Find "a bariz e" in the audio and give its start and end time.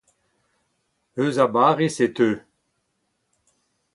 1.43-2.07